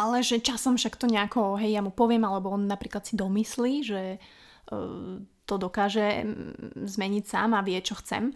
ale 0.00 0.24
že 0.24 0.40
časom 0.40 0.80
však 0.80 0.96
to 0.96 1.04
nejako, 1.04 1.60
hej, 1.60 1.76
ja 1.76 1.84
mu 1.84 1.92
poviem, 1.92 2.24
alebo 2.24 2.48
on 2.48 2.64
napríklad 2.64 3.04
si 3.04 3.20
domyslí, 3.20 3.84
že 3.84 4.16
uh, 4.16 5.20
to 5.44 5.54
dokáže 5.60 6.24
zmeniť 6.88 7.24
sám 7.28 7.52
a 7.52 7.60
vie, 7.60 7.76
čo 7.84 8.00
chcem. 8.00 8.32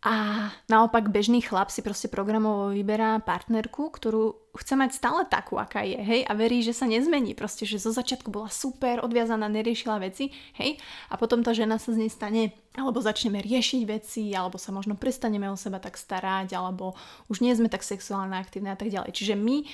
A 0.00 0.48
naopak 0.72 1.12
bežný 1.12 1.44
chlap 1.44 1.68
si 1.68 1.84
proste 1.84 2.08
programovo 2.08 2.72
vyberá 2.72 3.20
partnerku, 3.20 3.92
ktorú 3.92 4.32
chce 4.56 4.72
mať 4.72 4.96
stále 4.96 5.28
takú, 5.28 5.60
aká 5.60 5.84
je, 5.84 6.00
hej, 6.00 6.24
a 6.24 6.32
verí, 6.32 6.64
že 6.64 6.72
sa 6.72 6.88
nezmení, 6.88 7.36
proste, 7.36 7.68
že 7.68 7.76
zo 7.76 7.92
začiatku 7.92 8.32
bola 8.32 8.48
super, 8.48 9.04
odviazaná, 9.04 9.44
neriešila 9.52 10.00
veci, 10.00 10.32
hej, 10.56 10.80
a 11.12 11.20
potom 11.20 11.44
tá 11.44 11.52
žena 11.52 11.76
sa 11.76 11.92
z 11.92 12.00
nej 12.00 12.10
stane, 12.10 12.56
alebo 12.72 13.04
začneme 13.04 13.44
riešiť 13.44 13.82
veci, 13.84 14.32
alebo 14.32 14.56
sa 14.56 14.72
možno 14.72 14.96
prestaneme 14.96 15.52
o 15.52 15.60
seba 15.60 15.76
tak 15.76 16.00
starať, 16.00 16.56
alebo 16.56 16.96
už 17.28 17.44
nie 17.44 17.52
sme 17.52 17.68
tak 17.68 17.84
sexuálne 17.84 18.40
aktívne 18.40 18.72
a 18.72 18.80
tak 18.80 18.88
ďalej. 18.88 19.12
Čiže 19.12 19.36
my, 19.36 19.68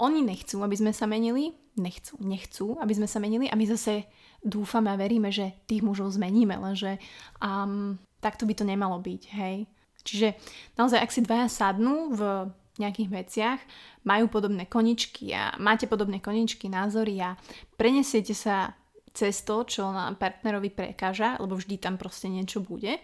oni 0.00 0.20
nechcú, 0.24 0.64
aby 0.64 0.76
sme 0.76 0.96
sa 0.96 1.04
menili, 1.04 1.52
nechcú, 1.76 2.16
nechcú, 2.24 2.80
aby 2.80 2.92
sme 2.96 3.08
sa 3.08 3.20
menili 3.20 3.52
a 3.52 3.56
my 3.56 3.64
zase 3.68 4.08
dúfame 4.40 4.88
a 4.88 4.96
veríme, 4.96 5.28
že 5.28 5.52
tých 5.68 5.84
mužov 5.84 6.16
zmeníme, 6.16 6.56
lenže 6.56 6.96
um, 7.44 8.00
takto 8.20 8.48
by 8.48 8.54
to 8.56 8.64
nemalo 8.64 8.98
byť, 8.98 9.22
hej. 9.36 9.66
Čiže 10.06 10.38
naozaj, 10.78 11.02
ak 11.02 11.10
si 11.10 11.20
dvaja 11.26 11.50
sadnú 11.50 12.14
v 12.14 12.22
nejakých 12.78 13.10
veciach, 13.10 13.60
majú 14.06 14.30
podobné 14.30 14.68
koničky 14.70 15.34
a 15.34 15.56
máte 15.58 15.90
podobné 15.90 16.22
koničky, 16.22 16.70
názory 16.70 17.18
a 17.18 17.34
prenesiete 17.74 18.36
sa 18.36 18.76
cez 19.16 19.42
to, 19.42 19.64
čo 19.64 19.88
nám 19.90 20.20
partnerovi 20.20 20.68
prekáža, 20.68 21.40
lebo 21.40 21.56
vždy 21.56 21.80
tam 21.80 21.96
proste 21.96 22.28
niečo 22.28 22.60
bude, 22.60 23.00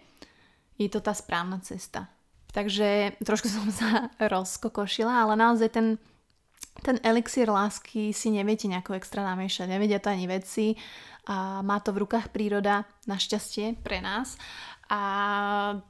je 0.77 0.89
to 0.93 1.01
tá 1.01 1.17
správna 1.17 1.59
cesta. 1.65 2.13
Takže 2.53 3.17
trošku 3.25 3.49
som 3.57 3.67
sa 3.73 4.13
rozkokošila, 4.21 5.25
ale 5.27 5.35
naozaj 5.41 5.73
ten, 5.73 5.87
ten 6.85 7.01
elixír 7.01 7.49
lásky 7.49 8.13
si 8.13 8.29
neviete 8.29 8.69
nejako 8.69 9.01
extra 9.01 9.25
namiešať, 9.25 9.67
nevedia 9.73 9.99
to 9.99 10.13
ani 10.13 10.29
veci 10.29 10.77
a 11.27 11.65
má 11.65 11.81
to 11.81 11.97
v 11.97 12.05
rukách 12.05 12.29
príroda, 12.35 12.85
našťastie 13.09 13.81
pre 13.81 14.05
nás 14.05 14.37
a 14.93 15.01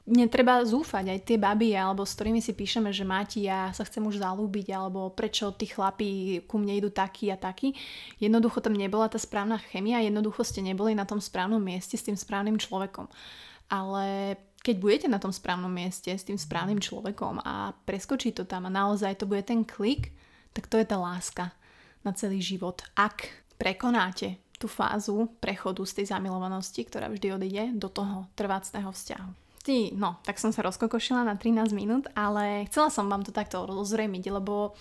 netreba 0.07 0.63
zúfať 0.63 1.11
aj 1.11 1.19
tie 1.27 1.35
baby, 1.35 1.75
alebo 1.75 2.07
s 2.07 2.15
ktorými 2.15 2.39
si 2.39 2.55
píšeme, 2.55 2.87
že 2.95 3.03
máti, 3.03 3.51
ja 3.51 3.67
sa 3.75 3.83
chcem 3.83 3.99
už 3.99 4.23
zalúbiť, 4.23 4.71
alebo 4.71 5.11
prečo 5.11 5.51
tí 5.51 5.67
chlapí 5.67 6.39
ku 6.47 6.55
mne 6.55 6.79
idú 6.79 6.87
taký 6.87 7.27
a 7.27 7.35
taký. 7.35 7.75
Jednoducho 8.23 8.63
tam 8.63 8.71
nebola 8.71 9.11
tá 9.11 9.19
správna 9.19 9.59
chemia, 9.59 9.99
jednoducho 9.99 10.47
ste 10.47 10.63
neboli 10.63 10.95
na 10.95 11.03
tom 11.03 11.19
správnom 11.19 11.59
mieste 11.59 11.99
s 11.99 12.07
tým 12.07 12.15
správnym 12.15 12.55
človekom. 12.55 13.11
Ale 13.67 14.39
keď 14.63 14.75
budete 14.79 15.07
na 15.11 15.19
tom 15.19 15.35
správnom 15.35 15.67
mieste 15.67 16.15
s 16.15 16.23
tým 16.23 16.39
správnym 16.39 16.79
človekom 16.79 17.43
a 17.43 17.75
preskočí 17.83 18.31
to 18.31 18.47
tam 18.47 18.63
a 18.63 18.71
naozaj 18.71 19.19
to 19.19 19.27
bude 19.27 19.43
ten 19.43 19.67
klik, 19.67 20.15
tak 20.55 20.71
to 20.71 20.79
je 20.79 20.87
tá 20.87 20.95
láska 20.95 21.51
na 22.07 22.15
celý 22.15 22.39
život. 22.39 22.79
Ak 22.95 23.27
prekonáte 23.59 24.42
tú 24.63 24.71
fázu 24.71 25.27
prechodu 25.43 25.83
z 25.83 25.99
tej 25.99 26.15
zamilovanosti, 26.15 26.87
ktorá 26.87 27.11
vždy 27.11 27.27
odíde 27.35 27.63
do 27.75 27.91
toho 27.91 28.31
trvácného 28.39 28.87
vzťahu. 28.87 29.43
Ty, 29.63 29.91
no, 29.95 30.19
tak 30.23 30.39
som 30.39 30.55
sa 30.55 30.63
rozkokošila 30.63 31.27
na 31.27 31.35
13 31.35 31.75
minút, 31.75 32.07
ale 32.15 32.63
chcela 32.71 32.87
som 32.87 33.11
vám 33.11 33.27
to 33.27 33.35
takto 33.35 33.63
rozremiť, 33.67 34.23
lebo 34.39 34.75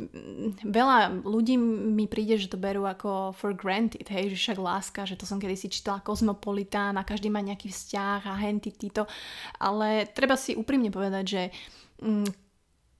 mm, 0.00 0.64
veľa 0.64 1.24
ľudí 1.24 1.56
mi 1.60 2.08
príde, 2.08 2.40
že 2.40 2.48
to 2.48 2.60
berú 2.60 2.84
ako 2.88 3.36
for 3.36 3.52
granted, 3.52 4.08
hej, 4.08 4.32
že 4.32 4.40
však 4.40 4.58
láska, 4.60 5.00
že 5.08 5.20
to 5.20 5.28
som 5.28 5.40
kedysi 5.40 5.68
čítala 5.68 6.04
Kozmopolitán 6.04 6.96
a 6.96 7.04
každý 7.04 7.28
má 7.28 7.44
nejaký 7.44 7.68
vzťah 7.68 8.20
a 8.24 8.40
henty 8.40 8.72
títo, 8.72 9.04
ale 9.60 10.08
treba 10.12 10.36
si 10.36 10.56
úprimne 10.56 10.88
povedať, 10.88 11.24
že 11.24 11.42
mm, 12.00 12.28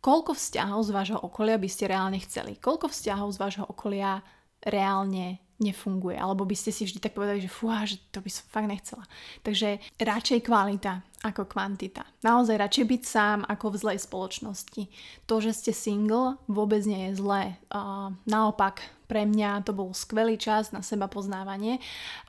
koľko 0.05 0.37
vzťahov 0.37 0.81
z 0.85 0.91
vášho 0.93 1.19
okolia 1.21 1.57
by 1.57 1.69
ste 1.69 1.89
reálne 1.89 2.21
chceli? 2.21 2.61
Koľko 2.61 2.93
vzťahov 2.93 3.33
z 3.33 3.41
vášho 3.41 3.65
okolia 3.65 4.21
reálne 4.61 5.46
nefunguje. 5.61 6.17
Alebo 6.17 6.45
by 6.45 6.57
ste 6.57 6.71
si 6.73 6.85
vždy 6.85 7.01
tak 7.01 7.17
povedali, 7.17 7.41
že 7.41 7.53
fúha, 7.53 7.89
že 7.89 7.97
to 8.13 8.21
by 8.21 8.31
som 8.31 8.45
fakt 8.49 8.69
nechcela. 8.69 9.05
Takže 9.41 9.81
radšej 9.97 10.45
kvalita 10.45 11.01
ako 11.25 11.49
kvantita. 11.49 12.05
Naozaj 12.23 12.61
radšej 12.61 12.85
byť 12.87 13.03
sám 13.03 13.39
ako 13.49 13.73
v 13.73 13.81
zlej 13.81 13.99
spoločnosti. 14.05 14.83
To, 15.27 15.35
že 15.41 15.57
ste 15.57 15.73
single, 15.73 16.39
vôbec 16.47 16.85
nie 16.85 17.11
je 17.11 17.19
zlé. 17.19 17.57
Uh, 17.73 18.13
naopak, 18.29 18.85
pre 19.11 19.25
mňa 19.25 19.65
to 19.67 19.73
bol 19.73 19.91
skvelý 19.95 20.37
čas 20.37 20.71
na 20.71 20.83
seba 20.83 21.07
poznávanie 21.07 21.79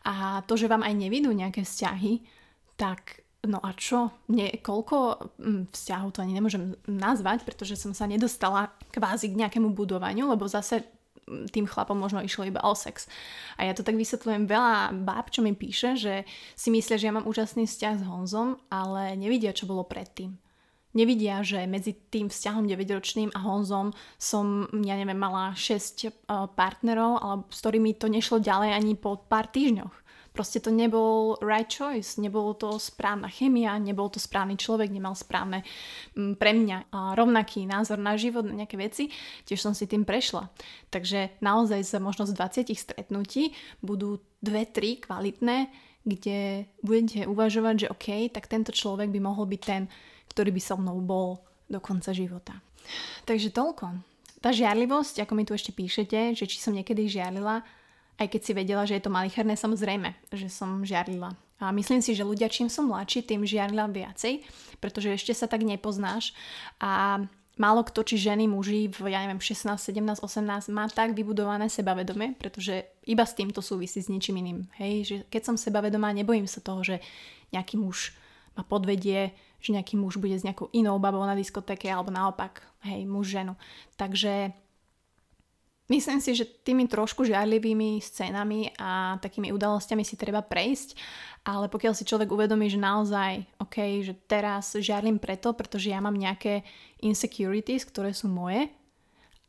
a 0.05 0.46
to, 0.46 0.55
že 0.55 0.69
vám 0.69 0.86
aj 0.86 0.93
nevidú 0.93 1.34
nejaké 1.34 1.65
vzťahy, 1.65 2.22
tak 2.77 3.27
No 3.48 3.63
a 3.63 3.72
čo? 3.77 4.12
Nie, 4.34 4.60
koľko 4.60 4.96
hm, 5.39 5.72
vzťahov 5.72 6.12
to 6.12 6.19
ani 6.25 6.36
nemôžem 6.36 6.75
nazvať, 6.89 7.48
pretože 7.48 7.79
som 7.79 7.96
sa 7.96 8.10
nedostala 8.10 8.75
kvázi 8.91 9.31
k 9.31 9.39
nejakému 9.39 9.72
budovaniu, 9.72 10.27
lebo 10.27 10.50
zase 10.50 10.84
tým 11.51 11.67
chlapom 11.67 12.00
možno 12.00 12.24
išlo 12.24 12.48
iba 12.48 12.63
o 12.63 12.74
sex. 12.74 13.05
A 13.60 13.67
ja 13.67 13.75
to 13.75 13.84
tak 13.84 14.00
vysvetľujem 14.00 14.48
veľa 14.48 14.96
báb, 15.03 15.29
čo 15.29 15.43
mi 15.43 15.51
píše, 15.51 16.00
že 16.00 16.24
si 16.55 16.72
myslia, 16.72 16.98
že 16.98 17.07
ja 17.12 17.15
mám 17.15 17.27
úžasný 17.27 17.67
vzťah 17.67 17.96
s 18.00 18.07
Honzom, 18.07 18.57
ale 18.72 19.13
nevidia, 19.19 19.51
čo 19.51 19.67
bolo 19.67 19.84
predtým. 19.84 20.39
Nevidia, 20.96 21.46
že 21.46 21.67
medzi 21.69 21.93
tým 21.93 22.31
vzťahom 22.31 22.65
9-ročným 22.65 23.29
a 23.36 23.39
Honzom 23.43 23.93
som, 24.17 24.65
ja 24.81 24.98
neviem, 24.98 25.19
mala 25.19 25.53
6 25.53 26.07
eh, 26.07 26.12
partnerov, 26.57 27.12
ale 27.22 27.36
s 27.51 27.60
ktorými 27.62 28.00
to 28.00 28.07
nešlo 28.10 28.41
ďalej 28.41 28.72
ani 28.74 28.93
po 28.98 29.19
pár 29.19 29.51
týždňoch. 29.51 30.07
Proste 30.38 30.62
to 30.62 30.70
nebol 30.70 31.34
right 31.41 31.65
choice, 31.65 32.22
nebolo 32.22 32.53
to 32.53 32.77
správna 32.77 33.25
chemia, 33.25 33.74
nebol 33.82 34.06
to 34.13 34.22
správny 34.22 34.53
človek, 34.53 34.94
nemal 34.94 35.17
správne 35.17 35.65
mm, 36.13 36.38
pre 36.38 36.53
mňa 36.53 36.94
a 36.94 37.17
rovnaký 37.17 37.65
názor 37.65 37.98
na 37.98 38.13
život, 38.13 38.46
na 38.46 38.53
nejaké 38.53 38.77
veci, 38.77 39.10
tiež 39.50 39.58
som 39.58 39.74
si 39.74 39.89
tým 39.89 40.06
prešla. 40.06 40.46
Takže 40.94 41.41
naozaj 41.41 41.82
za 41.82 41.98
možnosť 41.98 42.38
20 42.70 42.77
stretnutí 42.77 43.58
budú 43.82 44.22
dve, 44.38 44.70
tri 44.70 45.01
kvalitné, 45.01 45.74
kde 46.06 46.70
budete 46.86 47.25
uvažovať, 47.25 47.75
že 47.82 47.88
OK, 47.89 48.29
tak 48.29 48.46
tento 48.46 48.70
človek 48.70 49.10
by 49.10 49.17
mohol 49.17 49.50
byť 49.50 49.62
ten, 49.65 49.89
ktorý 50.29 50.53
by 50.53 50.62
so 50.62 50.77
mnou 50.77 51.01
bol 51.01 51.41
do 51.65 51.82
konca 51.82 52.13
života. 52.13 52.62
Takže 53.25 53.50
toľko. 53.50 54.06
Tá 54.38 54.53
žiarlivosť, 54.53 55.25
ako 55.25 55.34
mi 55.34 55.50
tu 55.50 55.58
ešte 55.58 55.74
píšete, 55.74 56.38
že 56.38 56.46
či 56.46 56.62
som 56.62 56.77
niekedy 56.77 57.10
žiarlila, 57.10 57.65
aj 58.18 58.28
keď 58.28 58.42
si 58.42 58.52
vedela, 58.54 58.84
že 58.86 58.98
je 58.98 59.04
to 59.06 59.14
malicherné, 59.14 59.54
samozrejme, 59.54 60.14
že 60.34 60.50
som 60.50 60.82
žiarlila. 60.82 61.38
A 61.58 61.74
myslím 61.74 62.06
si, 62.06 62.14
že 62.14 62.26
ľudia, 62.26 62.50
čím 62.54 62.70
som 62.70 62.86
mladší, 62.86 63.26
tým 63.26 63.42
žiarila 63.42 63.90
viacej, 63.90 64.46
pretože 64.78 65.10
ešte 65.18 65.34
sa 65.34 65.50
tak 65.50 65.66
nepoznáš 65.66 66.38
a 66.78 67.22
málo 67.58 67.82
kto, 67.82 68.06
či 68.06 68.30
ženy, 68.30 68.46
muži 68.46 68.94
v, 68.94 69.10
ja 69.10 69.26
neviem, 69.26 69.42
16, 69.42 69.74
17, 69.74 70.22
18 70.22 70.70
má 70.70 70.86
tak 70.86 71.18
vybudované 71.18 71.66
sebavedomie, 71.66 72.38
pretože 72.38 72.86
iba 73.10 73.26
s 73.26 73.34
týmto 73.34 73.66
súvisí 73.66 73.98
s 73.98 74.10
ničím 74.10 74.38
iným. 74.38 74.70
Hej, 74.78 74.94
že 75.02 75.16
keď 75.34 75.42
som 75.54 75.56
sebavedomá, 75.58 76.14
nebojím 76.14 76.46
sa 76.46 76.62
toho, 76.62 76.86
že 76.86 77.02
nejaký 77.50 77.82
muž 77.82 78.14
ma 78.54 78.62
podvedie, 78.62 79.34
že 79.58 79.74
nejaký 79.74 79.98
muž 79.98 80.22
bude 80.22 80.38
s 80.38 80.46
nejakou 80.46 80.70
inou 80.78 81.02
babou 81.02 81.26
na 81.26 81.34
diskotéke 81.34 81.90
alebo 81.90 82.14
naopak, 82.14 82.62
hej, 82.86 83.10
muž 83.10 83.34
ženu. 83.34 83.58
Takže 83.98 84.54
Myslím 85.88 86.20
si, 86.20 86.36
že 86.36 86.44
tými 86.44 86.84
trošku 86.84 87.24
žiarlivými 87.24 88.03
scénami 88.03 88.75
a 88.75 89.15
takými 89.24 89.56
udalostiami 89.56 90.03
si 90.03 90.20
treba 90.20 90.44
prejsť, 90.44 91.00
ale 91.48 91.72
pokiaľ 91.72 91.96
si 91.96 92.03
človek 92.03 92.27
uvedomí, 92.27 92.67
že 92.67 92.75
naozaj, 92.75 93.48
ok, 93.63 94.03
že 94.03 94.13
teraz 94.27 94.75
žiarlim 94.75 95.15
preto, 95.15 95.56
pretože 95.56 95.88
ja 95.88 96.03
mám 96.03 96.20
nejaké 96.20 96.67
insecurities, 97.00 97.88
ktoré 97.88 98.12
sú 98.12 98.27
moje 98.27 98.67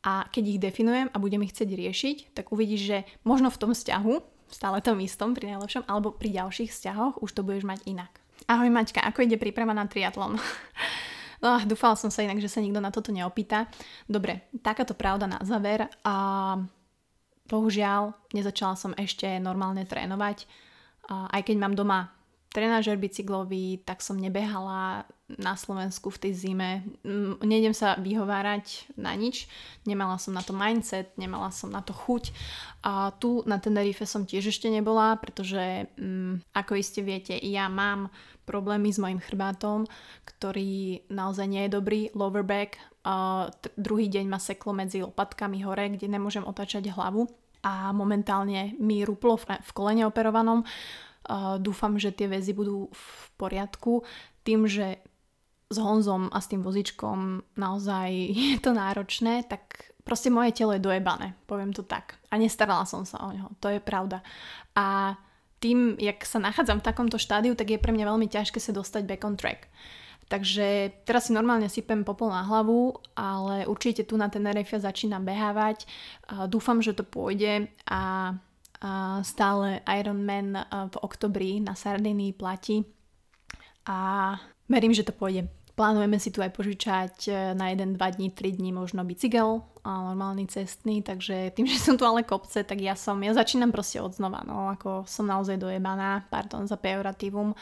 a 0.07 0.31
keď 0.31 0.45
ich 0.47 0.63
definujem 0.63 1.11
a 1.11 1.19
budem 1.19 1.43
ich 1.43 1.51
chcieť 1.51 1.71
riešiť, 1.75 2.17
tak 2.39 2.55
uvidíš, 2.55 2.83
že 2.87 2.99
možno 3.27 3.51
v 3.51 3.59
tom 3.59 3.71
vzťahu, 3.75 4.15
stále 4.47 4.79
tom 4.79 5.03
istom 5.03 5.35
pri 5.35 5.59
najlepšom, 5.59 5.91
alebo 5.91 6.15
pri 6.15 6.39
ďalších 6.39 6.71
vzťahoch 6.71 7.19
už 7.19 7.35
to 7.35 7.43
budeš 7.43 7.67
mať 7.67 7.83
inak. 7.91 8.15
Ahoj 8.47 8.71
Maťka, 8.71 9.03
ako 9.03 9.27
ide 9.27 9.35
príprava 9.35 9.75
na 9.75 9.91
triatlon? 9.91 10.39
No, 11.39 11.55
dúfala 11.63 11.95
som 11.95 12.11
sa 12.11 12.27
inak, 12.27 12.43
že 12.43 12.51
sa 12.51 12.59
nikto 12.59 12.83
na 12.83 12.91
toto 12.91 13.15
neopýta. 13.15 13.71
Dobre, 14.11 14.51
takáto 14.59 14.99
pravda 14.99 15.31
na 15.31 15.39
záver. 15.47 15.87
A 16.03 16.59
bohužiaľ, 17.47 18.13
nezačala 18.35 18.75
som 18.75 18.93
ešte 18.99 19.39
normálne 19.39 19.87
trénovať. 19.87 20.45
A 21.09 21.31
aj 21.39 21.43
keď 21.49 21.57
mám 21.57 21.75
doma 21.79 22.18
trenážer 22.49 22.97
bicyklový, 22.97 23.85
tak 23.85 24.01
som 24.01 24.17
nebehala 24.17 25.05
na 25.29 25.53
Slovensku 25.53 26.09
v 26.09 26.21
tej 26.25 26.33
zime. 26.33 26.71
Mm, 27.05 27.45
nejdem 27.45 27.75
sa 27.77 28.01
vyhovárať 28.01 28.89
na 28.97 29.13
nič. 29.13 29.45
Nemala 29.85 30.17
som 30.17 30.33
na 30.33 30.41
to 30.41 30.57
mindset, 30.57 31.13
nemala 31.21 31.53
som 31.53 31.69
na 31.69 31.85
to 31.85 31.93
chuť. 31.93 32.33
A 32.81 33.13
tu 33.21 33.45
na 33.45 33.61
Tenerife 33.61 34.09
som 34.09 34.25
tiež 34.25 34.49
ešte 34.49 34.73
nebola, 34.73 35.21
pretože 35.21 35.93
um, 36.01 36.41
ako 36.57 36.81
iste 36.81 37.05
viete, 37.05 37.37
ja 37.37 37.69
mám 37.69 38.09
problémy 38.49 38.89
s 38.89 38.97
mojim 38.97 39.21
chrbátom, 39.21 39.85
ktorý 40.25 41.05
naozaj 41.13 41.45
nie 41.45 41.69
je 41.69 41.77
dobrý, 41.77 42.09
lower 42.17 42.41
back. 42.41 42.81
T- 43.61 43.73
druhý 43.77 44.09
deň 44.09 44.25
ma 44.25 44.41
seklo 44.41 44.73
medzi 44.73 45.05
lopatkami 45.05 45.61
hore, 45.69 45.93
kde 45.93 46.09
nemôžem 46.09 46.49
otačať 46.49 46.89
hlavu 46.97 47.29
a 47.61 47.93
momentálne 47.93 48.73
mi 48.81 49.05
ruplo 49.05 49.37
v 49.37 49.71
kolene 49.77 50.09
operovanom. 50.09 50.65
Dúfam, 51.59 51.99
že 51.99 52.15
tie 52.15 52.31
väzy 52.31 52.55
budú 52.55 52.89
v 52.93 53.05
poriadku. 53.41 54.07
Tým, 54.45 54.69
že 54.69 55.03
s 55.69 55.77
Honzom 55.77 56.33
a 56.33 56.39
s 56.41 56.49
tým 56.49 56.65
vozičkom 56.65 57.45
naozaj 57.57 58.09
je 58.55 58.59
to 58.61 58.77
náročné, 58.77 59.45
tak 59.49 59.89
Proste 60.09 60.33
moje 60.33 60.57
telo 60.57 60.73
je 60.73 60.81
dojebané, 60.81 61.37
poviem 61.45 61.69
to 61.77 61.85
tak. 61.85 62.17
A 62.33 62.41
nestarala 62.41 62.89
som 62.89 63.05
sa 63.05 63.21
o 63.21 63.29
neho, 63.29 63.53
to 63.61 63.69
je 63.69 63.77
pravda. 63.77 64.25
A 64.73 65.21
tým, 65.61 66.01
jak 66.01 66.25
sa 66.25 66.41
nachádzam 66.41 66.81
v 66.81 66.89
takomto 66.89 67.21
štádiu, 67.21 67.53
tak 67.53 67.69
je 67.69 67.77
pre 67.77 67.93
mňa 67.93 68.09
veľmi 68.09 68.25
ťažké 68.25 68.57
sa 68.57 68.73
dostať 68.73 69.05
back 69.05 69.29
on 69.29 69.37
track. 69.37 69.69
Takže 70.33 70.97
teraz 71.05 71.29
si 71.29 71.37
normálne 71.37 71.69
sypem 71.69 72.09
popol 72.09 72.33
na 72.33 72.41
hlavu, 72.41 72.97
ale 73.21 73.69
určite 73.69 74.09
tu 74.09 74.17
na 74.17 74.33
Tenerife 74.33 74.81
začínam 74.81 75.29
behávať. 75.29 75.85
Dúfam, 76.49 76.81
že 76.81 76.97
to 76.97 77.05
pôjde 77.05 77.69
a 77.85 78.33
stále 79.27 79.83
Ironman 79.87 80.55
v 80.71 80.97
oktobri 81.03 81.59
na 81.59 81.75
Sardinii 81.75 82.31
platí 82.33 82.87
a 83.89 84.37
verím, 84.69 84.93
že 84.93 85.03
to 85.03 85.17
pôjde. 85.17 85.49
Plánujeme 85.73 86.19
si 86.19 86.35
tu 86.35 86.43
aj 86.43 86.51
požičať 86.59 87.15
e, 87.31 87.33
na 87.55 87.71
1, 87.71 87.95
2 87.95 88.17
dní, 88.19 88.35
3 88.35 88.59
dní 88.59 88.75
možno 88.75 89.07
bicykel, 89.07 89.63
a 89.89 90.13
normálny 90.13 90.45
cestný, 90.51 91.01
takže 91.01 91.55
tým, 91.57 91.65
že 91.65 91.81
sú 91.81 91.97
tu 91.97 92.05
ale 92.05 92.21
kopce, 92.21 92.61
tak 92.61 92.77
ja 92.77 92.93
som, 92.93 93.17
ja 93.25 93.33
začínam 93.33 93.73
proste 93.73 94.03
od 94.05 94.13
znova, 94.13 94.45
no 94.45 94.69
ako 94.69 95.09
som 95.09 95.25
naozaj 95.25 95.57
dojebaná, 95.57 96.29
pardon 96.29 96.69
za 96.69 96.77
pejoratívum, 96.77 97.57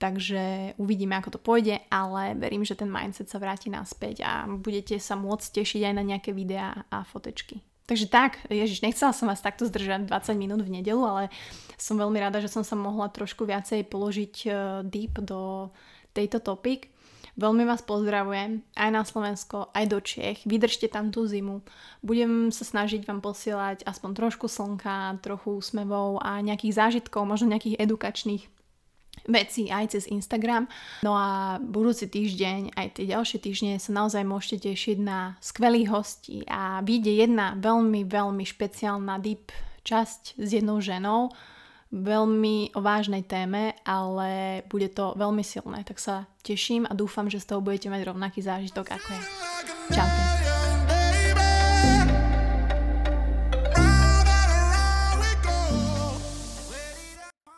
takže 0.00 0.72
uvidíme, 0.80 1.12
ako 1.20 1.36
to 1.36 1.40
pôjde, 1.42 1.76
ale 1.92 2.32
verím, 2.32 2.64
že 2.64 2.78
ten 2.78 2.88
mindset 2.88 3.28
sa 3.28 3.36
vráti 3.36 3.68
naspäť 3.68 4.24
a 4.24 4.48
budete 4.48 4.96
sa 4.96 5.20
môcť 5.20 5.60
tešiť 5.60 5.92
aj 5.92 5.94
na 6.00 6.04
nejaké 6.06 6.32
videá 6.32 6.88
a 6.88 7.04
fotečky. 7.04 7.60
Takže 7.90 8.06
tak, 8.06 8.38
Ježiš, 8.46 8.86
nechcela 8.86 9.10
som 9.10 9.26
vás 9.26 9.42
takto 9.42 9.66
zdržať 9.66 10.06
20 10.06 10.38
minút 10.38 10.62
v 10.62 10.78
nedelu, 10.78 11.02
ale 11.02 11.26
som 11.74 11.98
veľmi 11.98 12.22
rada, 12.22 12.38
že 12.38 12.46
som 12.46 12.62
sa 12.62 12.78
mohla 12.78 13.10
trošku 13.10 13.42
viacej 13.42 13.82
položiť 13.90 14.34
e, 14.46 14.50
deep 14.86 15.18
do 15.18 15.74
tejto 16.14 16.38
topik. 16.38 16.86
Veľmi 17.34 17.66
vás 17.66 17.82
pozdravujem 17.82 18.62
aj 18.78 18.90
na 18.94 19.02
Slovensko, 19.02 19.74
aj 19.74 19.90
do 19.90 19.98
Čiech. 19.98 20.46
Vydržte 20.46 20.86
tam 20.86 21.10
tú 21.10 21.26
zimu. 21.26 21.66
Budem 21.98 22.54
sa 22.54 22.62
snažiť 22.62 23.02
vám 23.10 23.18
posielať 23.18 23.82
aspoň 23.82 24.10
trošku 24.14 24.46
slnka, 24.46 25.18
trochu 25.18 25.58
úsmevov 25.58 26.22
a 26.22 26.38
nejakých 26.46 26.78
zážitkov, 26.78 27.26
možno 27.26 27.50
nejakých 27.50 27.74
edukačných 27.74 28.59
veci 29.28 29.68
aj 29.68 29.96
cez 29.96 30.04
Instagram. 30.08 30.70
No 31.04 31.16
a 31.16 31.58
budúci 31.60 32.06
týždeň, 32.06 32.76
aj 32.76 32.86
tie 33.00 33.06
ďalšie 33.10 33.38
týždne 33.42 33.72
sa 33.76 33.90
naozaj 33.92 34.24
môžete 34.24 34.70
tešiť 34.70 34.98
na 35.02 35.34
skvelých 35.42 35.88
hostí 35.90 36.36
a 36.48 36.80
vyjde 36.80 37.28
jedna 37.28 37.58
veľmi, 37.58 38.06
veľmi 38.06 38.44
špeciálna 38.46 39.20
deep 39.20 39.52
časť 39.84 40.38
s 40.38 40.48
jednou 40.54 40.78
ženou, 40.78 41.32
veľmi 41.90 42.78
o 42.78 42.80
vážnej 42.80 43.26
téme, 43.26 43.74
ale 43.82 44.62
bude 44.70 44.88
to 44.94 45.18
veľmi 45.18 45.42
silné. 45.42 45.82
Tak 45.82 45.98
sa 45.98 46.30
teším 46.46 46.86
a 46.86 46.94
dúfam, 46.94 47.26
že 47.26 47.42
z 47.42 47.50
toho 47.50 47.60
budete 47.60 47.90
mať 47.90 48.06
rovnaký 48.06 48.40
zážitok 48.40 48.86
ako 48.94 49.08
ja. 49.10 49.22
Čaute. 49.90 50.39